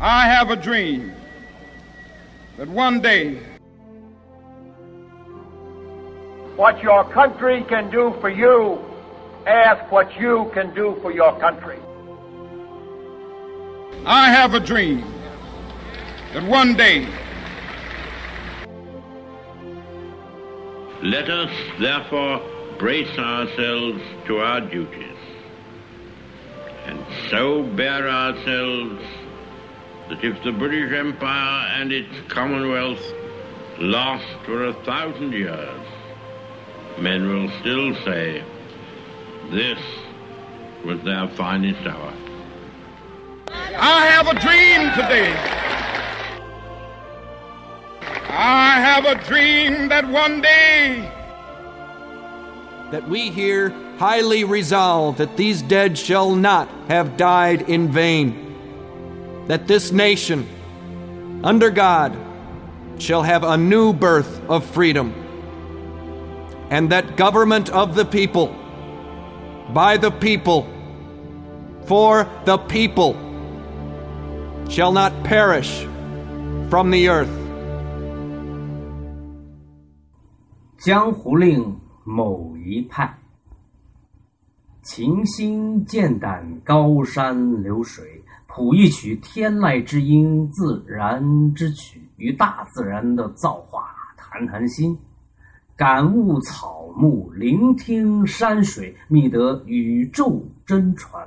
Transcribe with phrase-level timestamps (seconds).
[0.00, 1.12] I have a dream
[2.58, 3.38] that one day
[6.56, 8.78] what your country can do for you,
[9.46, 11.78] ask what you can do for your country.
[14.06, 15.04] I have a dream
[16.32, 17.08] that one day
[21.04, 22.40] Let us therefore
[22.78, 25.13] brace ourselves to our duties and
[27.30, 29.02] so bear ourselves
[30.08, 33.00] that if the British Empire and its Commonwealth
[33.78, 35.86] last for a thousand years,
[36.98, 38.44] men will still say,
[39.50, 39.78] this
[40.84, 42.12] was their finest hour.
[43.76, 45.32] I have a dream today.
[48.28, 51.13] I have a dream that one day
[52.93, 59.67] that we here highly resolve that these dead shall not have died in vain, that
[59.67, 60.47] this nation,
[61.43, 62.17] under God,
[62.97, 65.13] shall have a new birth of freedom,
[66.69, 68.55] and that government of the people,
[69.73, 70.67] by the people,
[71.85, 73.13] for the people,
[74.69, 75.85] shall not perish
[76.69, 77.29] from the earth.
[80.79, 83.18] 江湖令 某一派，
[84.82, 93.88] 琴心剑胆高山流水，谱一曲天籁之音自然之曲，与大自然的造化
[94.18, 94.96] 谈谈心，
[95.74, 101.26] 感悟草木，聆听山水，觅得宇宙真传。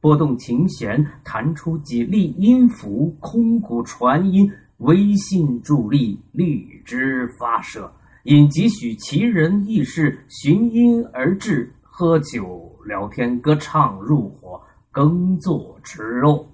[0.00, 7.90] 拨动琴弦，弹出几粒音符，空谷传音，微信助力，荔枝发射。
[8.28, 16.46] 引几许奇人异事寻音而至，喝酒聊天，歌唱入伙，耕作吃肉。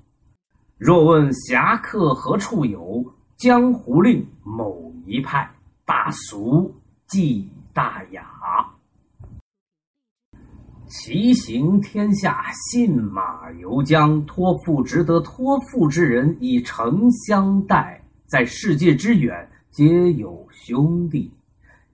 [0.79, 3.05] 若问侠客何处有？
[3.37, 5.51] 江湖令某一派，
[5.85, 6.73] 大俗
[7.09, 8.25] 即大雅。
[10.87, 18.01] 骑行天下，信马由缰，托付值得托付之人，以诚相待。
[18.27, 21.33] 在世界之远，皆有兄弟。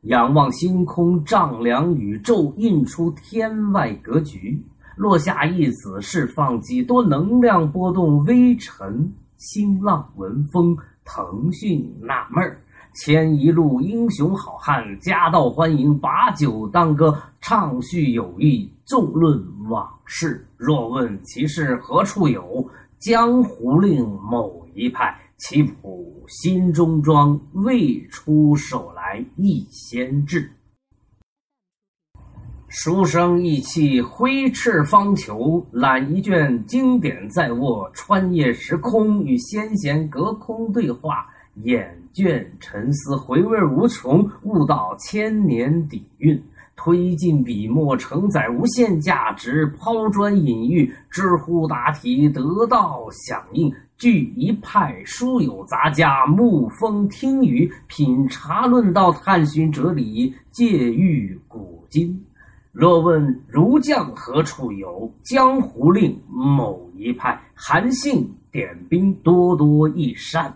[0.04, 4.58] 仰望星空，丈量宇宙，印出天外格局。
[4.96, 8.24] 落下一子，释放几多能量波动？
[8.24, 10.74] 微尘新浪闻风，
[11.04, 12.58] 腾讯纳闷儿。
[12.94, 19.38] 牵一路英雄好汉，夹道欢迎，把酒当歌，畅叙友谊，纵论
[19.68, 20.46] 往事。
[20.56, 22.66] 若问其事何处有？
[22.98, 25.14] 江湖令某一派。
[25.36, 28.99] 棋谱心中装，未出手来
[29.42, 30.50] 亦先至。
[32.68, 41.26] 书生意气，挥斥方遒，揽一卷经典在握，穿越时空，与先贤隔空对话，
[41.64, 46.40] 眼倦沉思，回味无穷，悟到千年底蕴，
[46.76, 53.74] 推进笔墨，承载无限价值，抛砖引玉，知乎答题，得到响应。
[54.00, 62.18] 聚一派书友杂家，沐风听雨，品茶论道，探寻哲理，借喻古今。
[62.72, 65.12] 若问儒将何处有？
[65.22, 70.50] 江湖令某一派，韩信点兵，多多益善。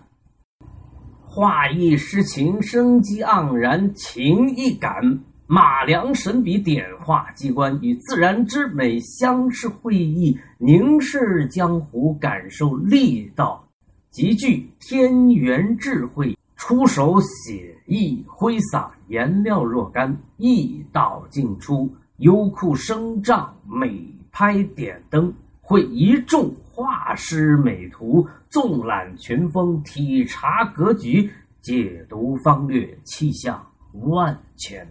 [1.20, 5.20] 画意诗情，生机盎然，情意感。
[5.46, 13.62] 马良神笔点画机关，与自然之美相视会意，凝视江湖，感受力道，
[14.10, 16.36] 极具天元智慧。
[16.56, 21.94] 出手写意挥洒，颜料若干，意道尽出。
[22.18, 25.30] 优酷生帐，美拍点灯，
[25.60, 31.28] 绘一众画师美图，纵览群峰，体察格局，
[31.60, 33.62] 解读方略，气象
[33.92, 34.90] 万千。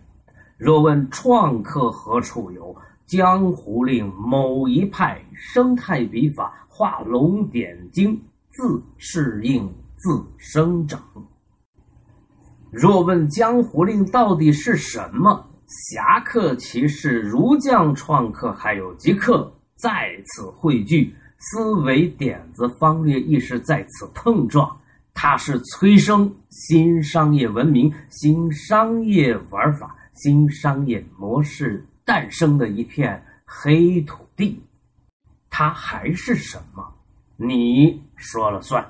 [0.58, 2.76] 若问创客何处有？
[3.06, 8.20] 江湖令某一派生态笔法，画龙点睛，
[8.50, 11.00] 自适应，自生长。
[12.72, 15.46] 若问江湖令到底是什么？
[15.68, 24.76] 侠客、骑士、儒将、创客，还有极客在此汇聚，思维、点子、方略、意识在此碰撞。
[25.14, 29.96] 它是催生新商业文明、新商业玩法。
[30.14, 34.62] 新商业模式诞生的一片黑土地，
[35.50, 36.94] 它还是什么？
[37.36, 38.86] 你说了算。